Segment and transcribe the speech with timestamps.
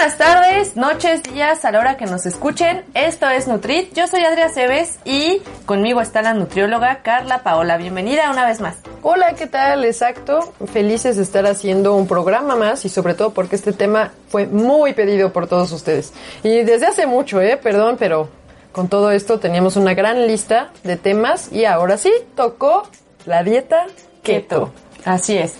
[0.00, 2.86] Buenas tardes, noches, días, a la hora que nos escuchen.
[2.94, 3.92] Esto es Nutrit.
[3.92, 7.76] Yo soy Adria Cebes y conmigo está la nutrióloga Carla Paola.
[7.76, 8.78] Bienvenida una vez más.
[9.02, 9.84] Hola, ¿qué tal?
[9.84, 10.54] Exacto.
[10.72, 14.94] Felices de estar haciendo un programa más y sobre todo porque este tema fue muy
[14.94, 16.14] pedido por todos ustedes.
[16.42, 17.58] Y desde hace mucho, ¿eh?
[17.58, 18.30] Perdón, pero
[18.72, 22.88] con todo esto teníamos una gran lista de temas y ahora sí tocó
[23.26, 23.84] la dieta
[24.22, 24.72] keto.
[25.04, 25.56] Así es.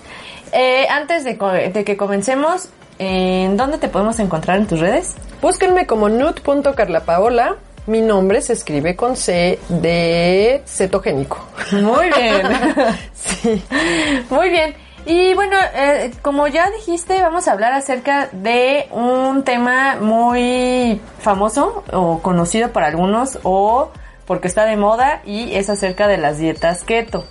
[0.53, 2.71] Eh, antes de, de que comencemos,
[3.03, 5.15] ¿En dónde te podemos encontrar en tus redes?
[5.41, 7.57] Búsquenme como nut.carlapaola.
[7.87, 11.39] Mi nombre se escribe con C de cetogénico.
[11.73, 12.43] Muy bien.
[13.15, 13.65] sí.
[14.29, 14.75] Muy bien.
[15.07, 21.83] Y bueno, eh, como ya dijiste, vamos a hablar acerca de un tema muy famoso
[21.95, 23.93] o conocido para algunos o
[24.27, 27.25] porque está de moda y es acerca de las dietas keto.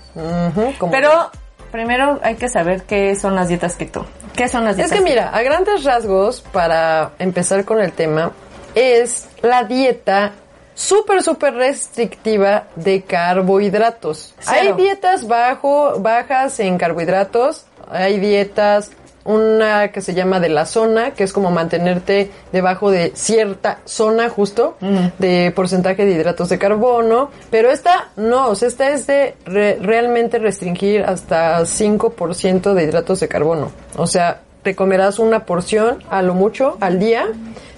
[0.90, 1.30] Pero
[1.72, 4.06] primero hay que saber qué son las dietas keto.
[4.36, 4.92] ¿Qué son las dietas?
[4.92, 8.32] Es que mira, a grandes rasgos, para empezar con el tema,
[8.76, 10.34] es la dieta
[10.74, 14.34] súper, súper restrictiva de carbohidratos.
[14.46, 18.92] Hay dietas bajo, bajas en carbohidratos, hay dietas,
[19.30, 24.28] una que se llama de la zona, que es como mantenerte debajo de cierta zona
[24.28, 24.76] justo
[25.20, 30.40] de porcentaje de hidratos de carbono, pero esta no, o sea, esta es de realmente
[30.40, 33.72] restringir hasta 5% de hidratos de carbono.
[33.98, 37.28] O sea, te comerás una porción a lo mucho al día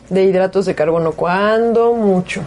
[0.10, 2.42] de hidratos de carbono, cuando mucho.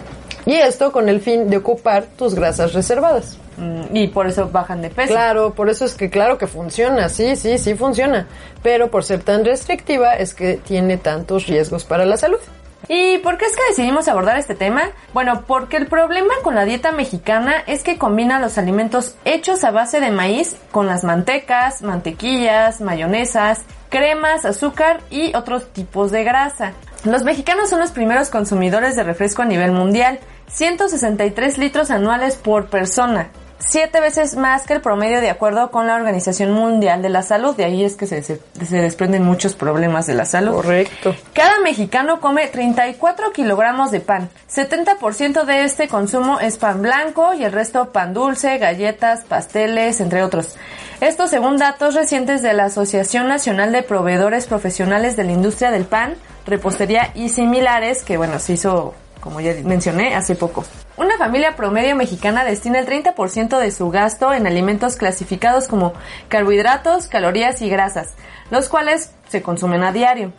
[0.46, 3.38] Y esto con el fin de ocupar tus grasas reservadas.
[3.56, 5.12] Mm, y por eso bajan de peso.
[5.12, 8.26] Claro, por eso es que claro que funciona, sí, sí, sí funciona.
[8.62, 12.40] Pero por ser tan restrictiva es que tiene tantos riesgos para la salud.
[12.88, 14.90] ¿Y por qué es que decidimos abordar este tema?
[15.14, 19.70] Bueno, porque el problema con la dieta mexicana es que combina los alimentos hechos a
[19.70, 26.72] base de maíz con las mantecas, mantequillas, mayonesas, cremas, azúcar y otros tipos de grasa.
[27.04, 30.18] Los mexicanos son los primeros consumidores de refresco a nivel mundial,
[30.48, 33.28] 163 litros anuales por persona,
[33.58, 37.56] siete veces más que el promedio de acuerdo con la Organización Mundial de la Salud.
[37.56, 40.54] De ahí es que se, se, desprenden muchos problemas de la salud.
[40.54, 41.14] Correcto.
[41.32, 44.30] Cada mexicano come 34 kilogramos de pan.
[44.50, 50.22] 70% de este consumo es pan blanco y el resto pan dulce, galletas, pasteles, entre
[50.22, 50.56] otros.
[51.00, 55.84] Esto según datos recientes de la Asociación Nacional de Proveedores Profesionales de la Industria del
[55.84, 56.14] Pan,
[56.46, 60.64] Repostería y similares, que bueno, se hizo como ya mencioné hace poco.
[60.98, 65.94] Una familia promedio mexicana destina el 30% de su gasto en alimentos clasificados como
[66.28, 68.12] carbohidratos, calorías y grasas,
[68.50, 70.32] los cuales se consumen a diario.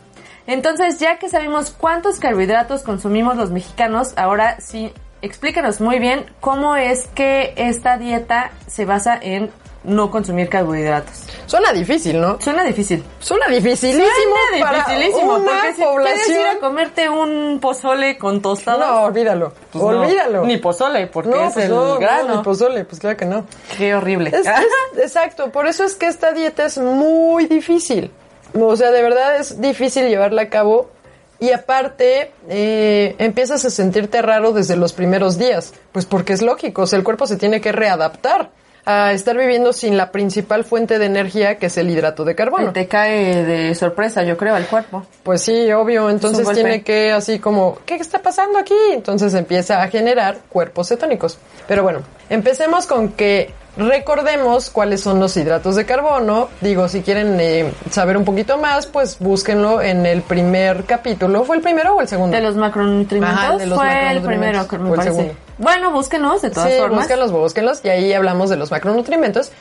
[0.46, 6.76] Entonces, ya que sabemos cuántos carbohidratos consumimos los mexicanos, ahora sí, explícanos muy bien cómo
[6.76, 9.50] es que esta dieta se basa en
[9.86, 11.24] no consumir carbohidratos.
[11.46, 12.40] Suena difícil, ¿no?
[12.40, 13.02] Suena difícil.
[13.20, 14.04] Suena dificilísimo.
[14.50, 15.28] Suena dificilísimo.
[15.28, 16.18] Para una porque si población...
[16.24, 18.88] quieres ir a comerte un pozole con tostadas.
[18.88, 19.52] No, olvídalo.
[19.72, 20.44] Pues olvídalo.
[20.44, 22.28] ni pozole, porque es pues el no, grano.
[22.28, 23.46] No, ni pozole, pues claro que no.
[23.76, 24.30] Qué horrible.
[24.30, 28.10] Es, es, exacto, por eso es que esta dieta es muy difícil.
[28.54, 30.90] O sea, de verdad es difícil llevarla a cabo
[31.38, 36.82] y aparte, eh, empiezas a sentirte raro desde los primeros días, pues porque es lógico,
[36.82, 38.50] o sea, el cuerpo se tiene que readaptar
[38.86, 42.72] a estar viviendo sin la principal fuente de energía que es el hidrato de carbono.
[42.72, 45.04] te cae de sorpresa, yo creo, al cuerpo.
[45.24, 46.08] Pues sí, obvio.
[46.08, 48.74] Entonces tiene que así como, ¿qué está pasando aquí?
[48.92, 51.38] Entonces empieza a generar cuerpos cetónicos.
[51.66, 56.48] Pero bueno, empecemos con que Recordemos cuáles son los hidratos de carbono.
[56.62, 61.44] Digo, si quieren eh, saber un poquito más, pues búsquenlo en el primer capítulo.
[61.44, 62.34] ¿Fue el primero o el segundo?
[62.34, 63.58] De los macronutrientes.
[63.58, 65.08] de los Fue el primero, me parece.
[65.08, 65.45] El segundo.
[65.58, 67.00] Bueno, búsquenlos de todas sí, formas.
[67.00, 67.80] búsquenlos, búsquenlos.
[67.84, 69.52] Y ahí hablamos de los macronutrientes.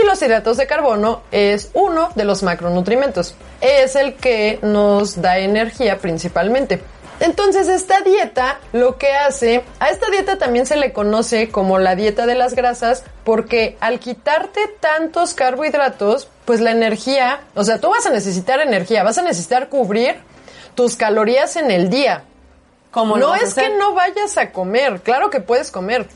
[0.00, 3.34] Y los hidratos de carbono es uno de los macronutrientes.
[3.60, 6.80] Es el que nos da energía principalmente.
[7.20, 11.94] Entonces esta dieta lo que hace, a esta dieta también se le conoce como la
[11.94, 17.90] dieta de las grasas porque al quitarte tantos carbohidratos, pues la energía, o sea, tú
[17.90, 20.16] vas a necesitar energía, vas a necesitar cubrir
[20.74, 22.24] tus calorías en el día.
[22.94, 26.06] No es que no vayas a comer, claro que puedes comer,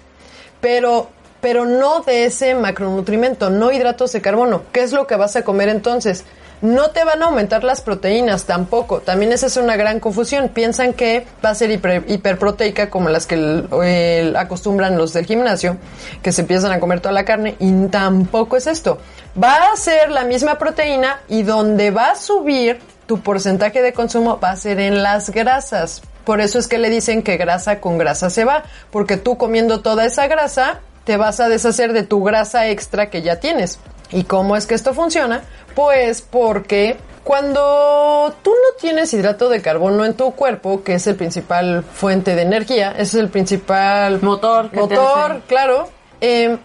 [0.61, 1.09] pero
[1.45, 4.63] pero no de ese macronutrimento, no hidratos de carbono.
[4.73, 6.25] ¿Qué es lo que vas a comer entonces?
[6.63, 9.01] No te van a aumentar las proteínas tampoco.
[9.01, 10.49] También esa es una gran confusión.
[10.49, 15.77] Piensan que va a ser hiperproteica como las que acostumbran los del gimnasio,
[16.23, 18.97] que se empiezan a comer toda la carne y tampoco es esto.
[19.41, 24.41] Va a ser la misma proteína y donde va a subir tu porcentaje de consumo
[24.43, 26.01] va a ser en las grasas.
[26.25, 29.81] Por eso es que le dicen que grasa con grasa se va, porque tú comiendo
[29.81, 33.79] toda esa grasa te vas a deshacer de tu grasa extra que ya tienes.
[34.11, 35.43] ¿Y cómo es que esto funciona?
[35.75, 41.17] Pues porque cuando tú no tienes hidrato de carbono en tu cuerpo, que es el
[41.17, 45.89] principal fuente de energía, es el principal motor, motor, claro,
[46.21, 46.59] eh,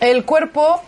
[0.00, 0.80] el cuerpo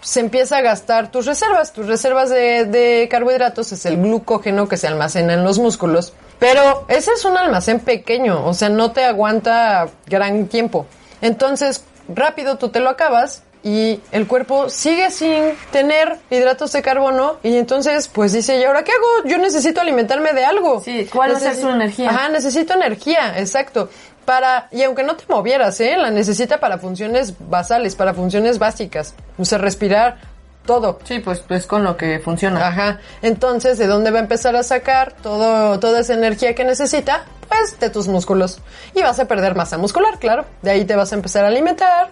[0.00, 1.72] se empieza a gastar tus reservas.
[1.72, 6.12] Tus reservas de, de, carbohidratos es el glucógeno que se almacena en los músculos.
[6.38, 10.86] Pero ese es un almacén pequeño, o sea, no te aguanta gran tiempo.
[11.20, 17.38] Entonces, rápido tú te lo acabas y el cuerpo sigue sin tener hidratos de carbono
[17.42, 19.28] y entonces pues dice, ¿y ahora qué hago?
[19.28, 20.82] Yo necesito alimentarme de algo.
[20.84, 22.10] Sí, ¿cuál es su energía?
[22.10, 23.88] Ajá, necesito energía, exacto.
[24.26, 25.96] Para, y aunque no te movieras, ¿eh?
[25.96, 29.14] La necesita para funciones basales, para funciones básicas.
[29.38, 30.18] O sea, respirar,
[30.66, 30.98] todo.
[31.04, 32.66] Sí, pues, pues con lo que funciona.
[32.66, 33.00] Ajá.
[33.22, 37.24] Entonces, ¿de dónde va a empezar a sacar todo, toda esa energía que necesita?
[37.48, 38.60] Pues de tus músculos.
[38.94, 40.44] Y vas a perder masa muscular, claro.
[40.62, 42.10] De ahí te vas a empezar a alimentar.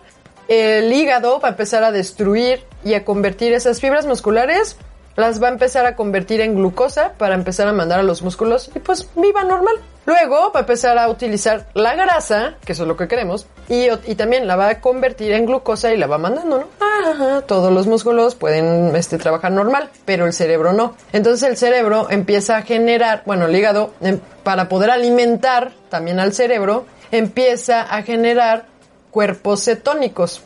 [0.49, 4.77] El hígado va a empezar a destruir y a convertir esas fibras musculares
[5.17, 8.71] las va a empezar a convertir en glucosa para empezar a mandar a los músculos
[8.75, 9.77] y pues viva normal.
[10.05, 13.87] Luego va a empezar a utilizar la grasa, que eso es lo que queremos, y,
[14.07, 17.43] y también la va a convertir en glucosa y la va mandando, ¿no?
[17.47, 20.97] Todos los músculos pueden este, trabajar normal, pero el cerebro no.
[21.13, 26.33] Entonces el cerebro empieza a generar, bueno, el hígado, em, para poder alimentar también al
[26.33, 28.67] cerebro, empieza a generar
[29.11, 30.43] cuerpos cetónicos.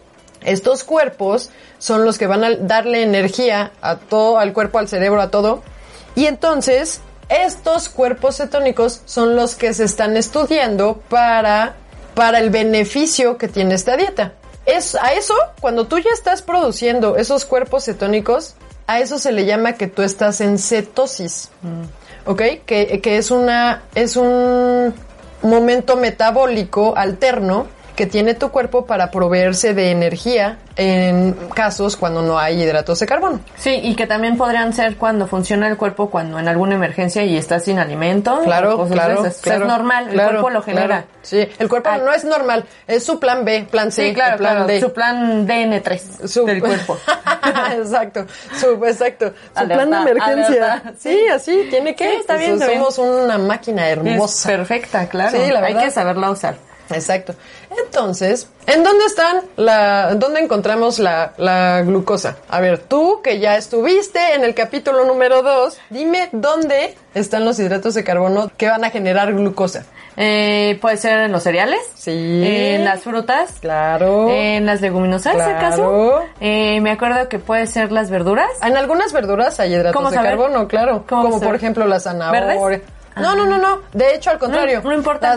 [0.46, 5.20] Estos cuerpos son los que van a darle energía a todo, al cuerpo, al cerebro,
[5.20, 5.62] a todo.
[6.14, 11.74] Y entonces, estos cuerpos cetónicos son los que se están estudiando para,
[12.14, 14.34] para el beneficio que tiene esta dieta.
[14.64, 18.54] Es, a eso, cuando tú ya estás produciendo esos cuerpos cetónicos,
[18.86, 21.50] a eso se le llama que tú estás en cetosis.
[21.62, 22.28] Mm.
[22.30, 22.42] ¿Ok?
[22.64, 24.94] Que, que es una, es un
[25.42, 27.66] momento metabólico alterno
[27.96, 33.06] que tiene tu cuerpo para proveerse de energía en casos cuando no hay hidratos de
[33.06, 33.40] carbono.
[33.56, 37.38] Sí, y que también podrían ser cuando funciona el cuerpo cuando en alguna emergencia y
[37.38, 38.40] estás sin alimento.
[38.44, 41.06] Claro, claro, es normal, el cuerpo lo genera.
[41.22, 44.66] Sí, el cuerpo no es normal, es su plan B, plan C, sí, claro, plan
[44.66, 44.80] D.
[44.80, 46.98] su plan DN3 su, del cuerpo.
[47.76, 48.26] exacto,
[48.60, 50.82] su, exacto, su plan de emergencia.
[50.98, 52.16] Sí, así, tiene que.
[52.18, 54.50] está bien, somos una máquina hermosa.
[54.50, 55.30] perfecta, claro.
[55.30, 55.78] Sí, la verdad.
[55.78, 56.56] Hay que saberla usar.
[56.90, 57.34] Exacto.
[57.84, 62.36] Entonces, ¿en dónde están la, dónde encontramos la, la, glucosa?
[62.48, 67.58] A ver, tú que ya estuviste en el capítulo número 2, dime dónde están los
[67.58, 69.84] hidratos de carbono que van a generar glucosa.
[70.18, 71.80] Eh, puede ser en los cereales.
[71.94, 72.42] Sí.
[72.44, 73.56] En las frutas.
[73.60, 74.30] Claro.
[74.30, 75.56] En las leguminosas, claro.
[75.56, 76.20] ¿acaso?
[76.40, 78.48] Eh, me acuerdo que puede ser las verduras.
[78.62, 81.04] En algunas verduras hay hidratos de carbono, claro.
[81.06, 82.80] Como por ejemplo la zanahoria.
[83.16, 83.80] No, no, no, no.
[83.94, 84.82] De hecho, al contrario.
[84.84, 85.36] No, importa.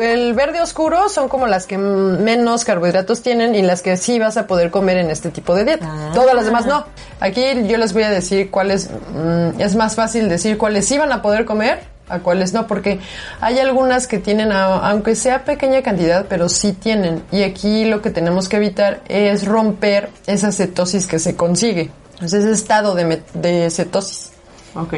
[0.00, 4.36] el, verde oscuro son como las que menos carbohidratos tienen y las que sí vas
[4.38, 5.86] a poder comer en este tipo de dieta.
[5.88, 6.10] Ah.
[6.14, 6.86] Todas las demás no.
[7.20, 8.88] Aquí yo les voy a decir cuáles.
[8.90, 13.00] Mm, es más fácil decir cuáles sí van a poder comer a cuáles no, porque
[13.40, 17.22] hay algunas que tienen, aunque sea pequeña cantidad, pero sí tienen.
[17.32, 21.90] Y aquí lo que tenemos que evitar es romper esa cetosis que se consigue.
[22.14, 24.30] Entonces, ese estado de, de cetosis.
[24.74, 24.94] Ok.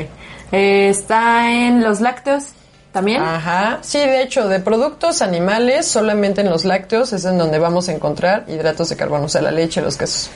[0.53, 2.53] Eh, está en los lácteos
[2.93, 3.23] también.
[3.23, 3.79] Ajá.
[3.83, 7.93] Sí, de hecho, de productos animales, solamente en los lácteos es en donde vamos a
[7.93, 10.31] encontrar hidratos de carbono, o sea, la leche, los quesos.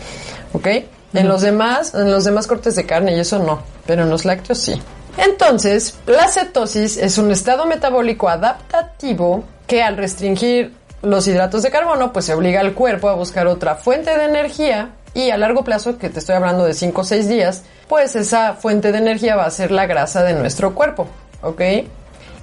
[0.52, 0.66] ¿Ok?
[1.14, 4.24] En los demás, en los demás cortes de carne y eso no, pero en los
[4.24, 4.80] lácteos sí.
[5.18, 12.12] Entonces, la cetosis es un estado metabólico adaptativo que al restringir los hidratos de carbono,
[12.12, 15.98] pues se obliga al cuerpo a buscar otra fuente de energía y a largo plazo,
[15.98, 19.44] que te estoy hablando de 5 o 6 días, pues esa fuente de energía va
[19.44, 21.06] a ser la grasa de nuestro cuerpo,
[21.42, 21.60] ¿ok?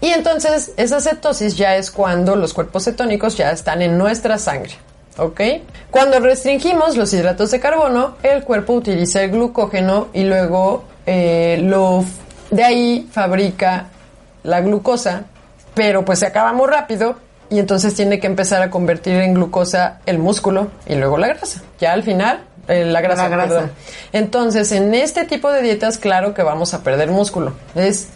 [0.01, 4.73] Y entonces esa cetosis ya es cuando los cuerpos cetónicos ya están en nuestra sangre,
[5.17, 5.41] ¿ok?
[5.91, 12.05] Cuando restringimos los hidratos de carbono, el cuerpo utiliza el glucógeno y luego eh, lo
[12.51, 13.87] de ahí fabrica
[14.43, 15.23] la glucosa,
[15.73, 17.17] pero pues se acaba rápido
[17.49, 21.61] y entonces tiene que empezar a convertir en glucosa el músculo y luego la grasa.
[21.79, 23.71] Ya al final eh, la grasa, Perdón.
[24.13, 27.53] Entonces, en este tipo de dietas, claro que vamos a perder músculo.
[27.73, 28.09] Es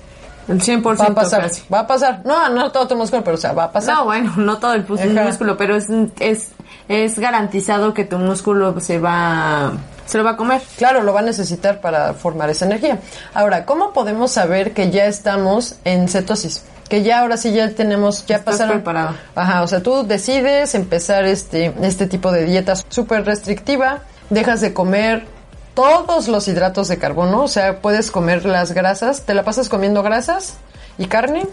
[0.47, 2.21] el 100% va a pasar, va a pasar.
[2.25, 3.95] No, no todo tu músculo, pero o sea, va a pasar.
[3.95, 5.87] No, bueno, no todo el músculo, pero es,
[6.19, 6.49] es,
[6.87, 9.73] es garantizado que tu músculo se va
[10.05, 10.61] se lo va a comer.
[10.77, 12.99] Claro, lo va a necesitar para formar esa energía.
[13.33, 16.65] Ahora, ¿cómo podemos saber que ya estamos en cetosis?
[16.89, 18.77] Que ya ahora sí ya tenemos, ya Estás pasaron.
[18.77, 19.15] preparado.
[19.35, 24.73] Ajá, o sea, tú decides empezar este, este tipo de dieta súper restrictiva, dejas de
[24.73, 25.25] comer
[25.73, 30.03] todos los hidratos de carbono, o sea, puedes comer las grasas, te la pasas comiendo
[30.03, 30.57] grasas
[30.97, 31.47] y carne,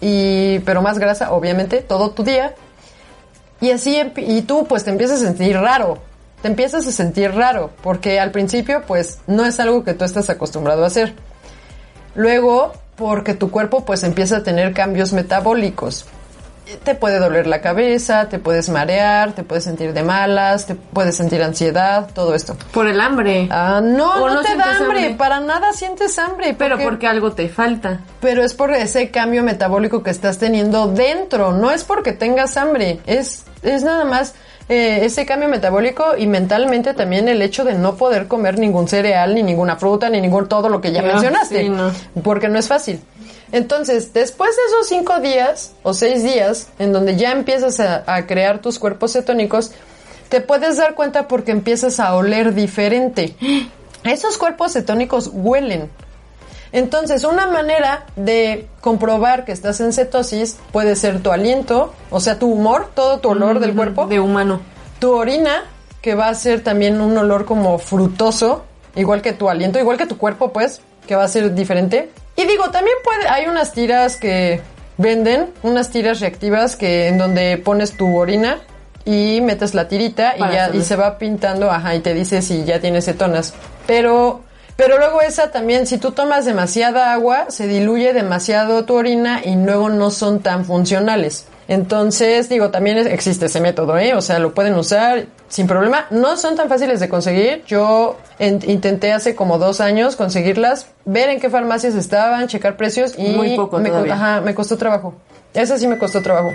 [0.00, 2.54] y, pero más grasa, obviamente, todo tu día.
[3.60, 5.98] Y así, y tú pues te empiezas a sentir raro,
[6.42, 10.28] te empiezas a sentir raro, porque al principio pues no es algo que tú estás
[10.28, 11.14] acostumbrado a hacer.
[12.14, 16.06] Luego, porque tu cuerpo pues empieza a tener cambios metabólicos.
[16.82, 21.14] Te puede doler la cabeza, te puedes marear, te puedes sentir de malas, te puedes
[21.14, 22.56] sentir ansiedad, todo esto.
[22.72, 23.48] Por el hambre.
[23.50, 25.14] Ah, no, ¿O no, no te da hambre, hambre?
[25.18, 26.54] para nada sientes hambre.
[26.58, 28.00] pero porque algo te falta.
[28.20, 32.98] pero es por ese cambio metabólico que estás teniendo dentro, no es porque tengas hambre,
[33.04, 34.34] es, es nada más
[34.68, 39.34] eh, ese cambio metabólico y mentalmente también el hecho de no poder comer ningún cereal,
[39.34, 41.92] ni ninguna fruta, ni ningún todo lo que ya Ah, mencionaste, sí, no.
[42.22, 43.00] porque no es fácil.
[43.52, 48.26] Entonces, después de esos cinco días o seis días, en donde ya empiezas a, a
[48.26, 49.70] crear tus cuerpos cetónicos,
[50.28, 53.36] te puedes dar cuenta porque empiezas a oler diferente.
[54.04, 55.88] Esos cuerpos cetónicos huelen.
[56.74, 62.36] Entonces, una manera de comprobar que estás en cetosis puede ser tu aliento, o sea,
[62.40, 64.60] tu humor, todo tu olor del cuerpo, De humano.
[64.98, 65.62] tu orina,
[66.02, 68.64] que va a ser también un olor como frutoso,
[68.96, 72.10] igual que tu aliento, igual que tu cuerpo, pues, que va a ser diferente.
[72.34, 74.60] Y digo, también puede, hay unas tiras que
[74.98, 78.58] venden, unas tiras reactivas que en donde pones tu orina
[79.04, 80.74] y metes la tirita y ya saber.
[80.74, 83.54] y se va pintando, ajá, y te dice si ya tienes cetonas.
[83.86, 84.40] Pero
[84.76, 89.54] pero luego esa también, si tú tomas demasiada agua, se diluye demasiado tu orina y
[89.56, 91.46] luego no son tan funcionales.
[91.66, 94.14] Entonces, digo, también existe ese método, ¿eh?
[94.14, 96.06] O sea, lo pueden usar sin problema.
[96.10, 97.62] No son tan fáciles de conseguir.
[97.66, 103.14] Yo en- intenté hace como dos años conseguirlas, ver en qué farmacias estaban, checar precios
[103.16, 105.14] y Muy poco me, co- ajá, me costó trabajo.
[105.54, 106.50] Esa sí me costó trabajo.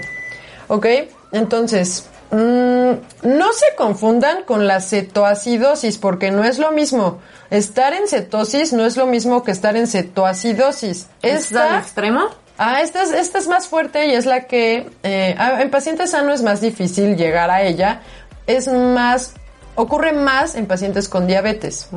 [0.67, 0.85] ¿Ok?
[1.31, 7.19] Entonces, no se confundan con la cetoacidosis porque no es lo mismo.
[7.49, 11.07] Estar en cetosis no es lo mismo que estar en cetoacidosis.
[11.21, 12.27] ¿Es Esta, extremo?
[12.57, 16.11] ah, esta, es, esta es más fuerte y es la que eh, ah, en pacientes
[16.11, 18.01] sanos es más difícil llegar a ella.
[18.45, 19.33] Es más,
[19.75, 21.89] ocurre más en pacientes con diabetes.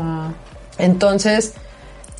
[0.78, 1.54] Entonces,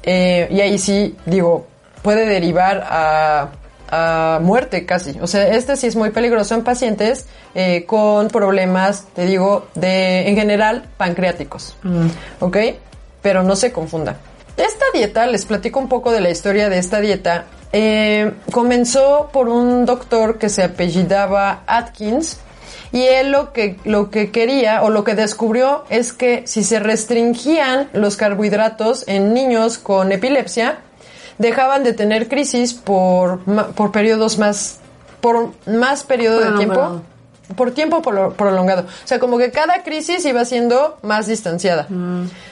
[0.03, 1.67] eh, y ahí sí, digo,
[2.03, 3.49] puede derivar a,
[3.93, 5.19] a muerte casi.
[5.21, 10.29] O sea, este sí es muy peligroso en pacientes eh, con problemas, te digo, de,
[10.29, 11.77] en general, pancreáticos.
[12.41, 12.57] ¿Ok?
[13.21, 14.17] Pero no se confunda.
[14.57, 17.45] Esta dieta, les platico un poco de la historia de esta dieta.
[17.73, 22.39] eh, comenzó por un doctor que se apellidaba Atkins.
[22.93, 26.79] Y él lo que, lo que quería o lo que descubrió es que si se
[26.79, 30.81] restringían los carbohidratos en niños con epilepsia,
[31.43, 33.41] dejaban de tener crisis por,
[33.75, 34.79] por periodos más,
[35.21, 37.03] por más periodo de tiempo,
[37.57, 38.83] por tiempo prolo- prolongado.
[38.83, 41.87] O sea, como que cada crisis iba siendo más distanciada.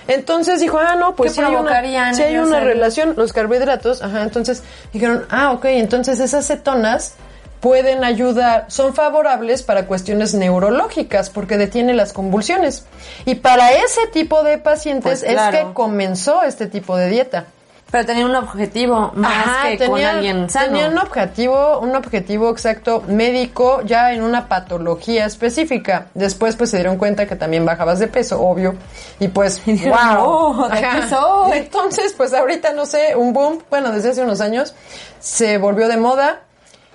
[0.09, 3.33] Entonces dijo, ah, no, pues ¿Qué sí hay una, sí hay una el- relación, los
[3.33, 7.15] carbohidratos, ajá, entonces dijeron, ah, ok, entonces esas cetonas
[7.61, 12.85] pueden ayudar, son favorables para cuestiones neurológicas porque detiene las convulsiones.
[13.27, 15.57] Y para ese tipo de pacientes Pues claro.
[15.59, 17.45] es que comenzó este tipo de dieta.
[17.91, 20.67] Pero tenía un objetivo más Ajá, que con alguien sano.
[20.67, 26.07] Tenía un objetivo, un objetivo exacto médico ya en una patología específica.
[26.15, 28.75] Después pues se dieron cuenta que también bajabas de peso, obvio.
[29.19, 30.19] Y pues, wow.
[30.21, 34.41] "Oh, ¿de qué soy?" Entonces pues ahorita no sé, un boom, bueno, desde hace unos
[34.41, 34.75] años
[35.19, 36.43] se volvió de moda.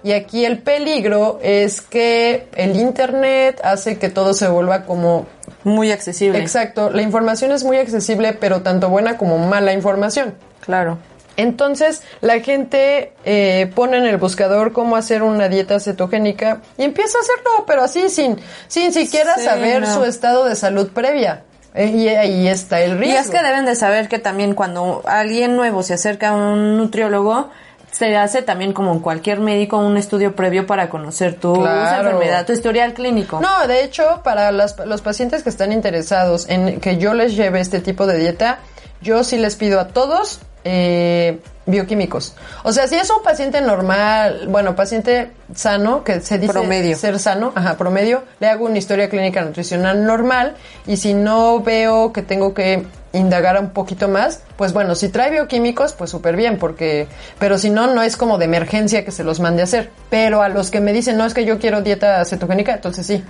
[0.03, 5.25] Y aquí el peligro es que el internet hace que todo se vuelva como
[5.63, 6.37] Muy accesible.
[6.37, 10.35] Exacto, la información es muy accesible, pero tanto buena como mala información.
[10.65, 10.97] Claro.
[11.37, 17.17] Entonces, la gente eh, pone en el buscador cómo hacer una dieta cetogénica y empieza
[17.17, 19.93] a hacerlo, pero así, sin, sin siquiera Sí, saber no.
[19.93, 21.43] su estado de salud previa.
[21.73, 23.15] Eh, y ahí está el riesgo.
[23.15, 26.77] Y es que deben de saber que también cuando alguien nuevo se acerca a un
[26.77, 27.49] nutriólogo,
[27.91, 32.07] se hace también como en cualquier médico un estudio previo para conocer tu Claro.
[32.11, 33.41] enfermedad, tu historial clínico.
[33.41, 37.59] No, de hecho, para las- los pacientes que están interesados en que yo les lleve
[37.59, 38.59] este tipo de dieta,
[39.01, 42.35] yo sí les pido a todos eh, bioquímicos.
[42.63, 46.97] O sea, si es un paciente normal, bueno, paciente sano, que se dice Promedio.
[46.97, 50.55] ser sano, ajá, promedio, le hago una historia clínica nutricional normal
[50.85, 55.31] y si no veo que tengo que indagar un poquito más, pues bueno, si trae
[55.31, 57.07] bioquímicos, pues súper bien, porque,
[57.39, 59.91] pero si no, no es como de emergencia que se los mande a hacer.
[60.09, 63.23] Pero a los que me dicen, no, es que yo quiero dieta cetogénica, entonces sí.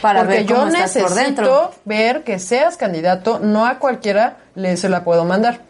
[0.00, 5.04] Para Porque ver yo necesito ver que seas candidato, no a cualquiera le se la
[5.04, 5.60] puedo mandar.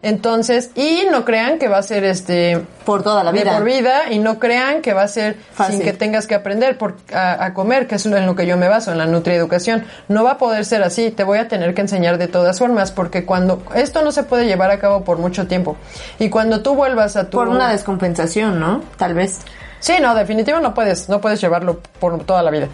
[0.00, 3.54] Entonces, y no crean que va a ser este por toda la vida.
[3.54, 5.36] por vida y no crean que va a ser
[5.68, 8.68] sin que tengas que aprender por, a, comer, que es en lo que yo me
[8.68, 9.84] baso, en la nutrieducación.
[10.06, 12.92] No va a poder ser así, te voy a tener que enseñar de todas formas
[12.92, 15.76] porque cuando esto no se puede llevar a cabo por mucho tiempo
[16.18, 18.82] y cuando tú vuelvas a tu por una descompensación, ¿no?
[18.96, 19.40] Tal vez.
[19.80, 22.68] Sí, no, definitivo no puedes, no puedes llevarlo por toda la vida.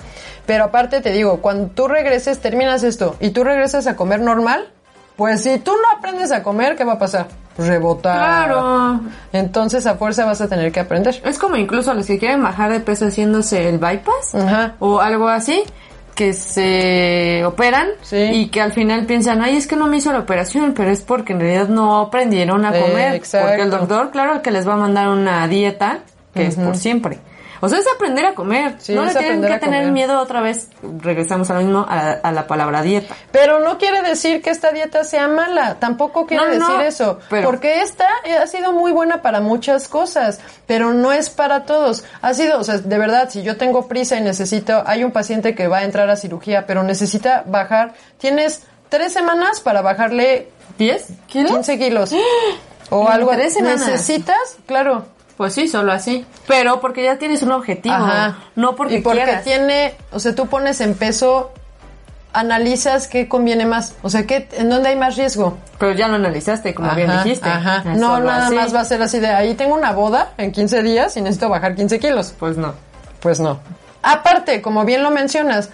[0.46, 4.68] Pero aparte te digo, cuando tú regreses, terminas esto y tú regresas a comer normal,
[5.16, 7.28] pues si tú no aprendes a comer, ¿qué va a pasar?
[7.56, 8.16] Rebotar.
[8.16, 9.00] Claro.
[9.32, 11.20] Entonces a fuerza vas a tener que aprender.
[11.24, 14.34] Es como incluso los que quieren bajar de peso haciéndose el bypass
[14.80, 15.62] o algo así
[16.14, 20.20] que se operan y que al final piensan, ay, es que no me hizo la
[20.20, 23.20] operación, pero es porque en realidad no aprendieron a comer.
[23.20, 26.00] porque el doctor, claro, que les va a mandar una dieta
[26.32, 27.18] que es por siempre.
[27.60, 28.76] O sea, es aprender a comer.
[28.88, 30.68] no le tienen que tener miedo otra vez.
[31.00, 33.14] Regresamos a lo mismo, a la, palabra dieta.
[33.32, 35.76] Pero no quiere decir que esta dieta sea mala.
[35.76, 37.18] Tampoco quiere decir eso.
[37.44, 38.06] Porque esta
[38.42, 42.04] ha sido muy buena para muchas cosas, pero no es para todos.
[42.22, 45.54] Ha sido, o sea, de verdad, si yo tengo prisa y necesito, hay un paciente
[45.54, 51.08] que va a entrar a cirugía, pero necesita bajar, tienes tres semanas para bajarle 10
[51.26, 52.10] kilos, 15 kilos.
[52.90, 53.30] O algo.
[53.30, 53.88] ¿Tres semanas?
[53.88, 56.24] Necesitas, claro, pues sí, solo así.
[56.46, 57.96] Pero porque ya tienes un objetivo,
[58.56, 61.52] no porque Y porque tiene, o sea, tú pones en peso,
[62.32, 65.58] analizas qué conviene más, o sea, qué, en dónde hay más riesgo.
[65.78, 67.48] Pero ya lo analizaste, como bien dijiste.
[67.48, 67.82] Ajá.
[67.96, 71.16] No, nada más va a ser así de, ahí tengo una boda en 15 días
[71.16, 72.34] y necesito bajar 15 kilos.
[72.38, 72.74] Pues no.
[73.20, 73.60] Pues no.
[74.02, 75.70] Aparte, como bien lo mencionas,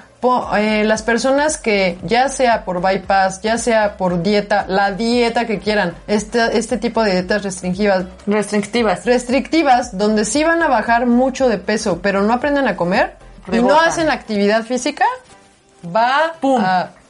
[0.57, 5.59] eh, las personas que ya sea por bypass, ya sea por dieta, la dieta que
[5.59, 8.07] quieran, este, este tipo de dietas restringidas.
[8.27, 9.05] Restrictivas.
[9.07, 13.17] Restrictivas, donde sí van a bajar mucho de peso, pero no aprenden a comer
[13.50, 15.05] y no hacen actividad física,
[15.85, 16.62] va Pum,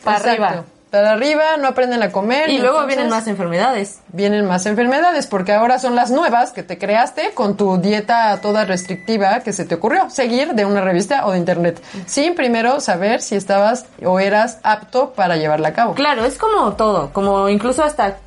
[0.02, 2.50] para arriba para arriba, no aprenden a comer.
[2.50, 4.00] Y, luego vienen más enfermedades.
[4.09, 8.64] Vienen más enfermedades, porque ahora son las nuevas que te creaste con tu dieta toda
[8.64, 13.23] restrictiva que se te ocurrió seguir de una revista o de internet, sin primero saber
[13.23, 15.94] si estabas o eras apto para llevarla a cabo.
[15.94, 18.18] Claro, es como todo, como incluso hasta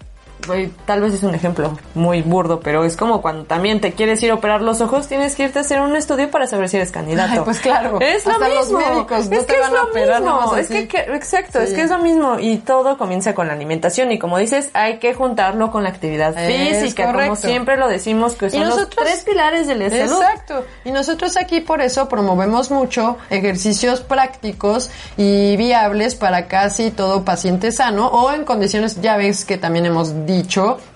[0.85, 4.31] tal vez es un ejemplo muy burdo, pero es como cuando también te quieres ir
[4.31, 6.91] a operar los ojos, tienes que irte a hacer un estudio para saber si eres
[6.91, 7.43] candidato.
[7.43, 7.99] pues claro.
[8.01, 8.53] Es lo mismo.
[8.53, 10.55] Los médicos no es que es lo mismo.
[10.55, 14.19] Es que, exacto, es que es lo mismo y todo comienza con la alimentación y
[14.19, 18.67] como dices, hay que juntarlo con la actividad física, como siempre lo decimos que son
[18.67, 20.21] los tres pilares de la salud.
[20.21, 20.65] Exacto.
[20.85, 27.71] Y nosotros aquí por eso promovemos mucho ejercicios prácticos y viables para casi todo paciente
[27.71, 30.32] sano o en condiciones ya ves que también hemos dicho,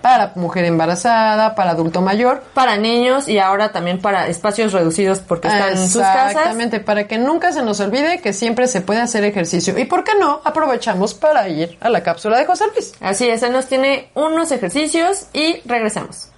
[0.01, 2.43] para mujer embarazada, para adulto mayor.
[2.53, 6.31] Para niños y ahora también para espacios reducidos porque están en sus casas.
[6.31, 9.77] Exactamente, para que nunca se nos olvide que siempre se puede hacer ejercicio.
[9.77, 10.41] ¿Y por qué no?
[10.43, 12.93] Aprovechamos para ir a la cápsula de José Luis.
[12.99, 16.29] Así es, él nos tiene unos ejercicios y regresamos.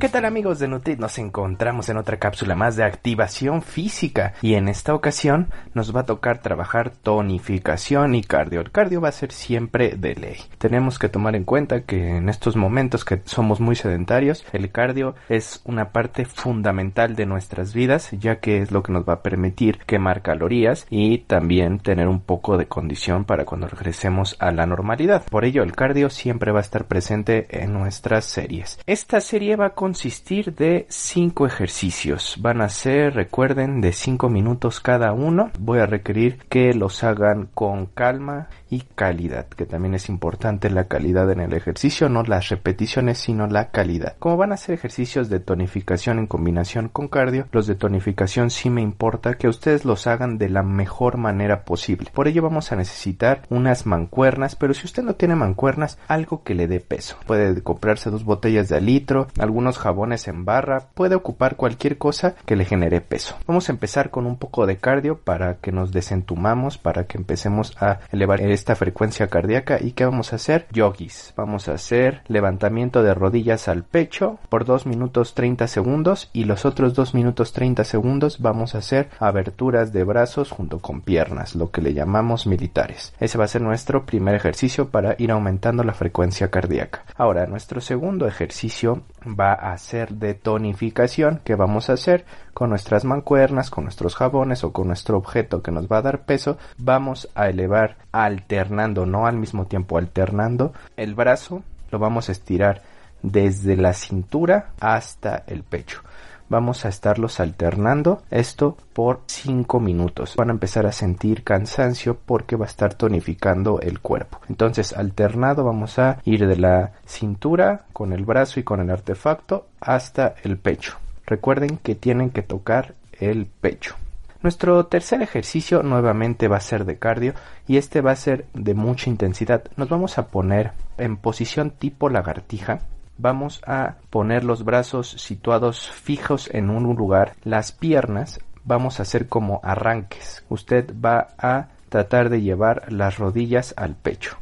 [0.00, 0.98] ¿Qué tal amigos de Nutrit?
[0.98, 6.00] Nos encontramos en otra cápsula más de activación física y en esta ocasión nos va
[6.00, 8.60] a tocar trabajar tonificación y cardio.
[8.60, 10.36] El cardio va a ser siempre de ley.
[10.58, 15.14] Tenemos que tomar en cuenta que en estos momentos que somos muy sedentarios, el cardio
[15.28, 19.22] es una parte fundamental de nuestras vidas ya que es lo que nos va a
[19.22, 24.66] permitir quemar calorías y también tener un poco de condición para cuando regresemos a la
[24.66, 25.24] normalidad.
[25.30, 28.80] Por ello el cardio siempre va a estar presente en nuestras series.
[28.86, 32.38] Esta serie va con consistir de cinco ejercicios.
[32.40, 35.50] Van a ser, recuerden, de cinco minutos cada uno.
[35.58, 40.88] Voy a requerir que los hagan con calma y calidad, que también es importante la
[40.88, 44.16] calidad en el ejercicio, no las repeticiones, sino la calidad.
[44.18, 48.70] Como van a ser ejercicios de tonificación en combinación con cardio, los de tonificación sí
[48.70, 52.10] me importa que ustedes los hagan de la mejor manera posible.
[52.12, 56.54] Por ello vamos a necesitar unas mancuernas, pero si usted no tiene mancuernas, algo que
[56.54, 57.16] le dé peso.
[57.26, 62.56] Puede comprarse dos botellas de litro, algunos jabones en barra, puede ocupar cualquier cosa que
[62.56, 63.36] le genere peso.
[63.46, 67.76] Vamos a empezar con un poco de cardio para que nos desentumamos, para que empecemos
[67.80, 70.66] a elevar esta frecuencia cardíaca y qué vamos a hacer?
[70.72, 71.34] Yogis.
[71.36, 76.64] Vamos a hacer levantamiento de rodillas al pecho por 2 minutos 30 segundos y los
[76.64, 81.70] otros 2 minutos 30 segundos vamos a hacer aberturas de brazos junto con piernas, lo
[81.70, 83.12] que le llamamos militares.
[83.20, 87.04] Ese va a ser nuestro primer ejercicio para ir aumentando la frecuencia cardíaca.
[87.16, 93.04] Ahora, nuestro segundo ejercicio va a ser de tonificación que vamos a hacer con nuestras
[93.04, 97.28] mancuernas, con nuestros jabones o con nuestro objeto que nos va a dar peso, vamos
[97.34, 102.82] a elevar alternando, no al mismo tiempo alternando el brazo, lo vamos a estirar
[103.22, 106.02] desde la cintura hasta el pecho.
[106.48, 110.36] Vamos a estarlos alternando esto por 5 minutos.
[110.36, 114.40] Van a empezar a sentir cansancio porque va a estar tonificando el cuerpo.
[114.48, 119.66] Entonces, alternado vamos a ir de la cintura con el brazo y con el artefacto
[119.80, 120.96] hasta el pecho.
[121.26, 123.96] Recuerden que tienen que tocar el pecho.
[124.44, 127.32] Nuestro tercer ejercicio nuevamente va a ser de cardio
[127.66, 129.64] y este va a ser de mucha intensidad.
[129.76, 132.80] Nos vamos a poner en posición tipo lagartija.
[133.16, 139.28] Vamos a poner los brazos situados fijos en un lugar, las piernas vamos a hacer
[139.28, 140.44] como arranques.
[140.48, 144.36] Usted va a tratar de llevar las rodillas al pecho,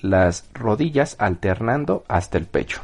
[0.00, 2.82] las rodillas alternando hasta el pecho.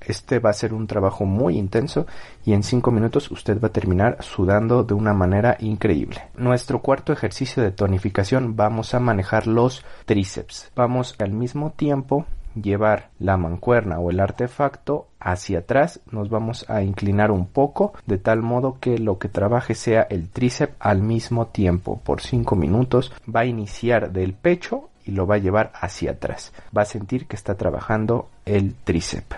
[0.00, 2.06] Este va a ser un trabajo muy intenso
[2.44, 6.28] y en 5 minutos usted va a terminar sudando de una manera increíble.
[6.36, 10.70] Nuestro cuarto ejercicio de tonificación vamos a manejar los tríceps.
[10.76, 12.24] Vamos al mismo tiempo
[12.60, 18.18] llevar la mancuerna o el artefacto hacia atrás, nos vamos a inclinar un poco de
[18.18, 22.00] tal modo que lo que trabaje sea el tríceps al mismo tiempo.
[22.04, 26.52] Por 5 minutos va a iniciar del pecho y lo va a llevar hacia atrás.
[26.76, 29.36] Va a sentir que está trabajando el tríceps.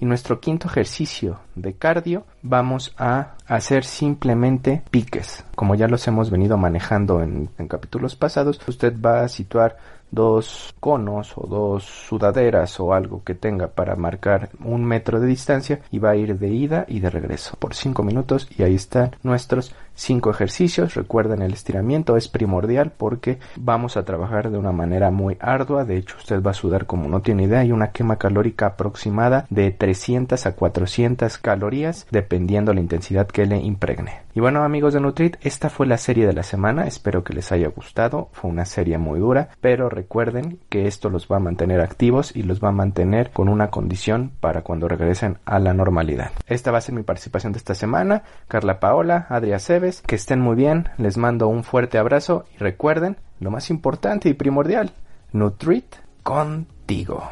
[0.00, 5.44] Y nuestro quinto ejercicio de cardio vamos a hacer simplemente piques.
[5.56, 9.76] Como ya los hemos venido manejando en, en capítulos pasados, usted va a situar
[10.10, 15.80] dos conos o dos sudaderas o algo que tenga para marcar un metro de distancia
[15.90, 19.16] y va a ir de ida y de regreso por cinco minutos y ahí están
[19.22, 20.94] nuestros cinco ejercicios.
[20.94, 25.84] Recuerden el estiramiento es primordial porque vamos a trabajar de una manera muy ardua.
[25.84, 27.60] De hecho usted va a sudar como no tiene idea.
[27.60, 33.58] Hay una quema calórica aproximada de 300 a 400 calorías dependiendo la intensidad que le
[33.58, 34.28] impregne.
[34.34, 36.86] Y bueno amigos de Nutrit, esta fue la serie de la semana.
[36.86, 38.28] Espero que les haya gustado.
[38.32, 42.44] Fue una serie muy dura, pero recuerden que esto los va a mantener activos y
[42.44, 46.30] los va a mantener con una condición para cuando regresen a la normalidad.
[46.46, 48.22] Esta va a ser mi participación de esta semana.
[48.46, 49.58] Carla Paola, Adria
[49.96, 54.34] Que estén muy bien, les mando un fuerte abrazo y recuerden lo más importante y
[54.34, 54.92] primordial,
[55.32, 57.22] Nutrit contigo.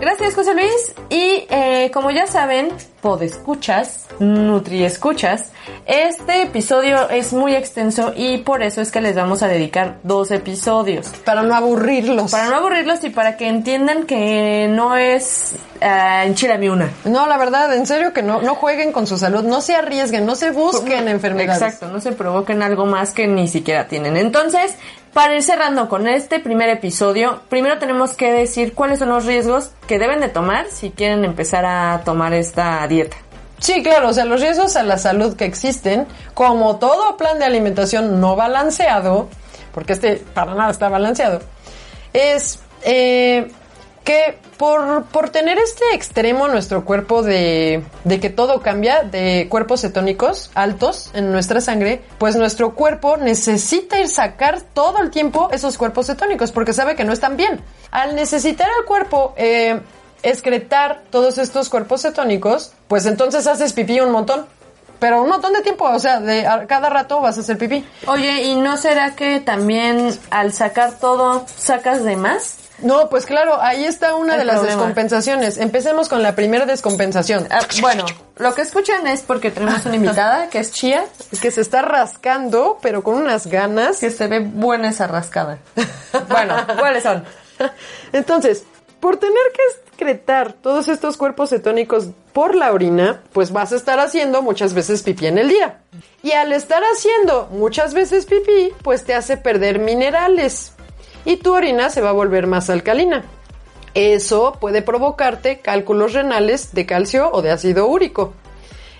[0.00, 0.94] Gracias, José Luis.
[1.08, 2.68] Y eh, como ya saben,
[3.02, 5.50] podescuchas, nutriescuchas,
[5.86, 10.30] este episodio es muy extenso y por eso es que les vamos a dedicar dos
[10.30, 11.08] episodios.
[11.24, 12.30] Para no aburrirlos.
[12.30, 16.90] Para no aburrirlos y para que entiendan que no es uh, enchilame una.
[17.04, 20.24] No, la verdad, en serio que no, no jueguen con su salud, no se arriesguen,
[20.24, 21.60] no se busquen enfermedades.
[21.60, 24.16] Exacto, no se provoquen algo más que ni siquiera tienen.
[24.16, 24.76] Entonces,
[25.12, 29.70] para ir cerrando con este primer episodio, primero tenemos que decir cuáles son los riesgos
[29.86, 33.16] que deben de tomar si quieren empezar a tomar esta dieta.
[33.58, 37.44] Sí, claro, o sea, los riesgos a la salud que existen, como todo plan de
[37.44, 39.28] alimentación no balanceado,
[39.72, 41.40] porque este para nada está balanceado,
[42.12, 43.52] es eh,
[44.04, 49.46] que por, por tener este extremo en nuestro cuerpo de, de que todo cambia, de
[49.48, 55.50] cuerpos cetónicos altos en nuestra sangre, pues nuestro cuerpo necesita ir sacar todo el tiempo
[55.52, 57.60] esos cuerpos cetónicos porque sabe que no están bien.
[57.90, 59.80] Al necesitar el cuerpo eh,
[60.22, 64.46] excretar todos estos cuerpos cetónicos, pues entonces haces pipí un montón.
[64.98, 67.84] Pero un montón de tiempo, o sea, de a cada rato vas a hacer pipí.
[68.06, 72.56] Oye, ¿y no será que también al sacar todo sacas de más?
[72.78, 74.76] No, pues claro, ahí está una El de las problema.
[74.76, 75.56] descompensaciones.
[75.58, 77.48] Empecemos con la primera descompensación.
[77.50, 78.04] Ah, bueno,
[78.36, 81.04] lo que escuchan es porque tenemos una invitada que es Chia,
[81.40, 83.98] Que se está rascando, pero con unas ganas.
[83.98, 85.58] que se ve buena esa rascada.
[86.28, 87.24] Bueno, ¿cuáles son?
[88.12, 88.64] Entonces,
[89.00, 89.62] por tener que
[90.02, 95.02] excretar todos estos cuerpos cetónicos por la orina, pues vas a estar haciendo muchas veces
[95.02, 95.80] pipí en el día.
[96.24, 100.72] Y al estar haciendo muchas veces pipí, pues te hace perder minerales.
[101.24, 103.24] Y tu orina se va a volver más alcalina.
[103.94, 108.34] Eso puede provocarte cálculos renales de calcio o de ácido úrico.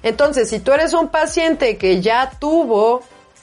[0.04, 3.02] Entonces, si tú eres un paciente que ya tuvo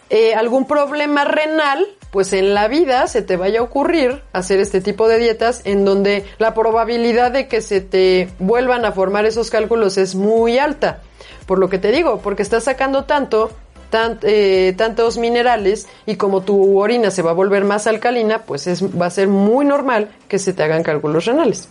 [0.10, 4.82] eh, algún problema renal, pues en la vida se te vaya a ocurrir hacer este
[4.82, 9.50] tipo de dietas en donde la probabilidad de que se te vuelvan a formar esos
[9.50, 11.02] cálculos es muy alta.
[11.46, 13.52] Por lo que te digo, porque estás sacando tanto,
[13.90, 18.68] tan- eh, tantos minerales y como tu orina se va a volver más alcalina, pues
[18.68, 21.70] es, va a ser muy normal que se te hagan cálculos renales.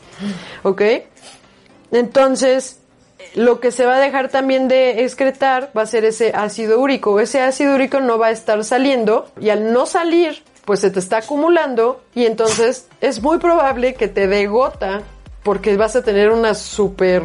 [0.62, 0.82] ¿Ok?
[1.90, 2.78] Entonces,
[3.34, 7.20] lo que se va a dejar también de excretar va a ser ese ácido úrico.
[7.20, 10.98] Ese ácido úrico no va a estar saliendo y al no salir, pues se te
[10.98, 15.02] está acumulando y entonces es muy probable que te dé gota
[15.42, 17.22] porque vas a tener unas super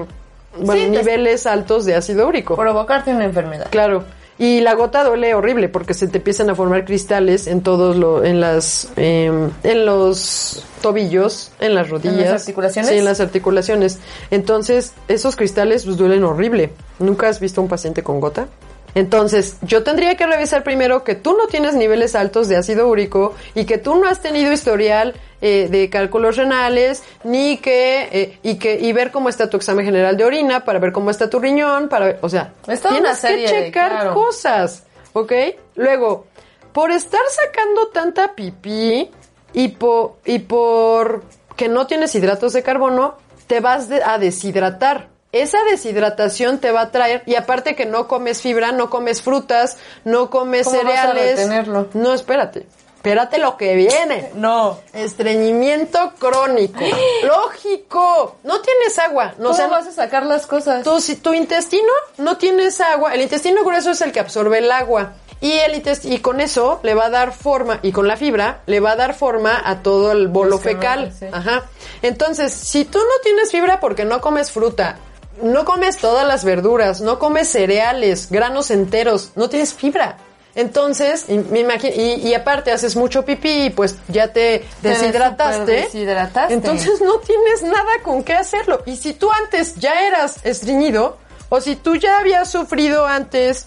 [0.56, 2.56] bueno, Sí, te- niveles altos de ácido úrico.
[2.56, 3.68] Provocarte una enfermedad.
[3.72, 4.04] Claro.
[4.40, 8.26] Y la gota duele horrible porque se te empiezan a formar cristales en todos los,
[8.26, 12.18] en las, em, en los tobillos, en las rodillas.
[12.18, 12.92] ¿En las articulaciones?
[12.92, 14.00] Sí, en las articulaciones.
[14.32, 16.72] Entonces, esos cristales pues duelen horrible.
[17.00, 18.48] ¿Nunca has visto a un paciente con gota?
[18.96, 23.34] Entonces, yo tendría que revisar primero que tú no tienes niveles altos de ácido úrico
[23.56, 28.56] y que tú no has tenido historial eh, de cálculos renales, ni que, eh, y
[28.60, 31.40] que, y ver cómo está tu examen general de orina, para ver cómo está tu
[31.40, 32.54] riñón, para ver, o sea,
[32.88, 34.14] tienes serie que checar claro.
[34.14, 35.34] cosas, ¿ok?
[35.76, 36.28] Luego,
[36.72, 39.10] por estar sacando tanta pipí
[39.54, 41.24] y por, y por
[41.58, 43.16] que no tienes hidratos de carbono,
[43.48, 45.10] te vas de- a deshidratar.
[45.34, 49.78] Esa deshidratación te va a traer, y aparte que no comes fibra, no comes frutas,
[50.06, 51.36] no comes ¿Cómo vas a cereales.
[51.38, 51.88] retenerlo?
[51.94, 52.66] No, espérate.
[52.96, 54.30] Espérate lo que viene.
[54.36, 54.80] No.
[54.94, 56.80] Estreñimiento crónico.
[57.24, 58.38] Lógico.
[58.44, 59.34] No tienes agua.
[59.38, 60.84] No, ¿Cómo o sea, vas a sacar las cosas?
[60.84, 64.72] tu, si tu intestino no tienes agua, el intestino grueso es el que absorbe el
[64.72, 65.14] agua.
[65.42, 68.62] Y, el intest- y con eso le va a dar forma, y con la fibra,
[68.66, 71.10] le va a dar forma a todo el bolo que fecal.
[71.10, 71.26] no, sí.
[71.34, 71.64] Ajá.
[72.02, 74.98] Entonces, si tú no tienes fibra porque no comes fruta,
[75.42, 80.18] no comes todas las verduras, no comes cereales, granos enteros, no tienes fibra.
[80.56, 84.90] Entonces, y, me imagino, y, y aparte haces mucho pipí y pues ya te Te
[84.90, 85.72] deshidrataste.
[85.72, 86.54] deshidrataste.
[86.54, 88.84] Entonces no tienes nada con qué hacerlo.
[88.86, 91.18] Y si tú antes ya eras estreñido,
[91.50, 93.66] o si tú ya habías sufrido antes,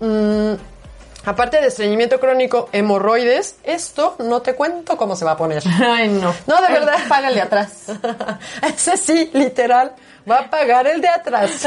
[0.00, 0.52] mm,
[1.24, 5.62] aparte de estreñimiento crónico, hemorroides, esto no te cuento cómo se va a poner.
[5.84, 6.34] Ay, no.
[6.46, 6.94] No, de verdad.
[7.08, 7.86] Págale atrás.
[8.62, 9.92] Ese sí, literal,
[10.30, 11.66] va a pagar el de atrás.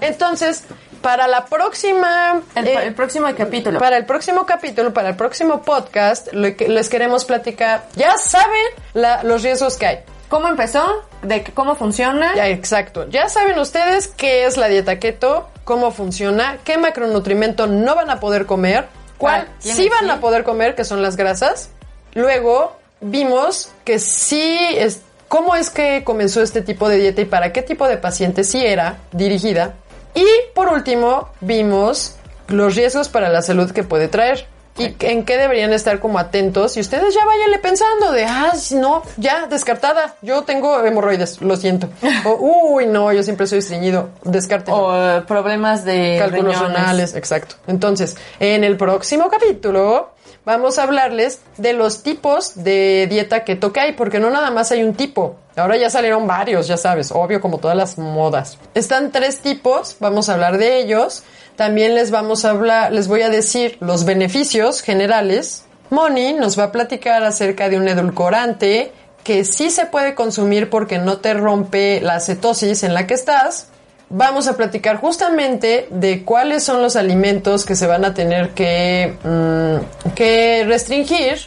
[0.00, 0.64] Entonces,
[1.02, 2.42] para la próxima...
[2.54, 3.78] El, eh, el próximo capítulo.
[3.78, 7.84] para el próximo capítulo, para el próximo podcast, lo que les queremos platicar.
[7.96, 8.64] Ya saben
[8.94, 9.98] la- los riesgos que hay.
[10.28, 11.02] ¿Cómo empezó?
[11.22, 12.34] ¿De cómo funciona?
[12.36, 13.08] Ya, exacto.
[13.08, 18.18] Ya saben ustedes qué es la dieta keto, cómo funciona, qué macronutrimento no van a
[18.18, 20.10] poder comer, cuál quienes sí van sí.
[20.10, 21.70] a poder comer, que son las grasas.
[22.12, 27.52] Luego vimos que sí es cómo es que comenzó este tipo de dieta y para
[27.52, 29.74] qué tipo de paciente sí era dirigida.
[30.16, 32.16] Y por último, vimos
[32.48, 34.48] los riesgos para la salud que puede traer.
[34.78, 36.76] Y en qué deberían estar como atentos.
[36.76, 40.16] Y ustedes ya váyanle pensando de, ah, no, ya, descartada.
[40.22, 41.88] Yo tengo hemorroides, lo siento.
[42.24, 44.10] O, uy, no, yo siempre soy estreñido.
[44.24, 44.86] Descártenlo.
[44.86, 47.56] O eh, problemas de Cálculos renales, exacto.
[47.66, 50.10] Entonces, en el próximo capítulo
[50.44, 54.82] vamos a hablarles de los tipos de dieta que hay, porque no nada más hay
[54.82, 55.36] un tipo.
[55.56, 58.58] Ahora ya salieron varios, ya sabes, obvio como todas las modas.
[58.74, 61.22] Están tres tipos, vamos a hablar de ellos.
[61.60, 65.66] También les vamos a hablar, les voy a decir los beneficios generales.
[65.90, 68.92] Moni nos va a platicar acerca de un edulcorante
[69.24, 73.66] que sí se puede consumir porque no te rompe la cetosis en la que estás
[74.08, 79.18] vamos a platicar justamente de cuáles son los alimentos que se van a tener que,
[79.22, 81.40] mm, que restringir.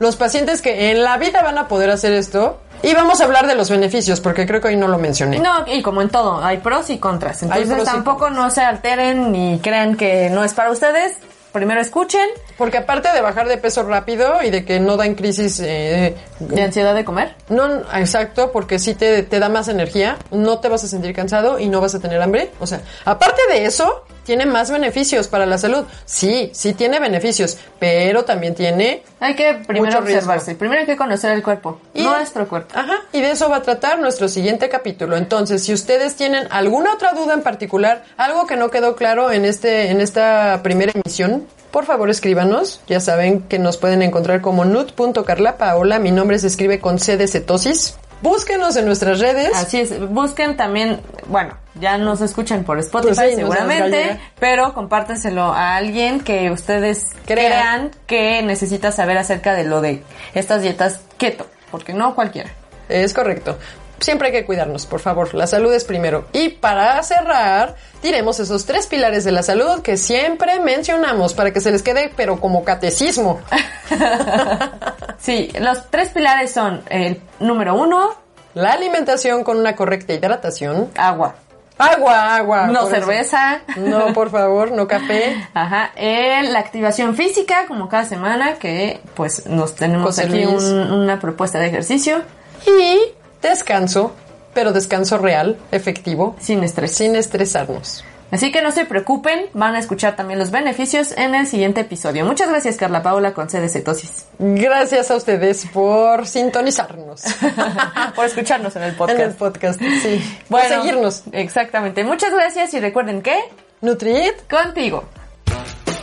[0.00, 2.58] Los pacientes que en la vida van a poder hacer esto.
[2.82, 5.38] Y vamos a hablar de los beneficios, porque creo que hoy no lo mencioné.
[5.38, 7.42] No, y como en todo, hay pros y contras.
[7.42, 11.18] Entonces y tampoco no se alteren ni crean que no es para ustedes.
[11.52, 15.60] Primero escuchen Porque aparte de bajar de peso rápido y de que no dan crisis,
[15.60, 17.34] eh, de ansiedad de comer.
[17.50, 21.58] no, exacto, porque sí te, te da más energía, no te vas a sentir cansado
[21.58, 22.50] y no vas a tener hambre.
[22.58, 25.84] O sea, aparte de eso, tiene más beneficios para la salud.
[26.04, 30.16] Sí, sí tiene beneficios, pero también tiene Hay que primero riesgo.
[30.16, 30.54] observarse.
[30.54, 31.80] Primero hay que conocer el cuerpo.
[31.94, 32.74] Y- nuestro cuerpo.
[32.78, 35.16] Ajá, y de eso va a tratar nuestro siguiente capítulo.
[35.16, 39.44] Entonces, si ustedes tienen alguna otra duda en particular, algo que no quedó claro en
[39.44, 42.80] este en esta primera emisión, por favor escríbanos.
[42.86, 45.98] Ya saben que nos pueden encontrar como nut.carlapaola.
[45.98, 47.96] Mi nombre se escribe con C de cetosis.
[48.22, 49.50] Búsquenos en nuestras redes.
[49.54, 54.72] Así es, busquen también, bueno, ya nos escuchan por Spotify Pues sí, nos seguramente, pero
[54.74, 57.52] compártenselo a alguien que ustedes Crean.
[57.52, 60.02] crean que necesita saber acerca de lo de
[60.34, 62.50] estas dietas keto, porque no cualquiera.
[62.88, 63.58] Es correcto.
[63.98, 65.32] Siempre hay que cuidarnos, por favor.
[65.32, 66.26] La salud es primero.
[66.32, 71.60] Y para cerrar, diremos esos tres pilares de la salud que siempre mencionamos para que
[71.60, 73.40] se les quede, pero como catecismo.
[75.22, 78.10] Sí, los tres pilares son el número uno,
[78.54, 80.90] La alimentación con una correcta hidratación.
[80.96, 81.36] agua.
[81.78, 82.66] Agua, agua.
[82.66, 82.90] No eso.
[82.90, 83.60] cerveza.
[83.76, 85.34] No, por favor, no café.
[85.54, 90.92] Ajá, eh, la activación física, como cada semana, que pues nos tenemos José aquí un-
[90.92, 92.22] una propuesta de ejercicio
[92.66, 92.98] Y
[93.40, 94.12] descanso,
[94.54, 96.94] pero descanso real, efectivo, sin estrés.
[96.94, 98.04] sin estresarnos.
[98.32, 102.24] Así que no se preocupen, van a escuchar también los beneficios en el siguiente episodio.
[102.24, 107.22] Muchas gracias, Carla Paula, con C de cetosis, Gracias a ustedes por sintonizarnos
[108.16, 109.38] por escucharnos en el en el podcast.
[109.38, 109.80] podcast.
[109.80, 110.20] Sí.
[110.48, 111.22] Bueno, por seguirnos.
[111.32, 112.04] Exactamente.
[112.04, 113.38] Muchas gracias y recuerden que
[113.82, 114.48] Nutrit.
[114.50, 115.04] contigo.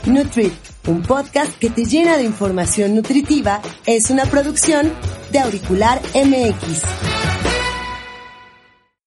[0.05, 0.53] Nutrit,
[0.87, 4.93] un podcast que te llena de información nutritiva, es una producción
[5.31, 7.48] de Auricular MX.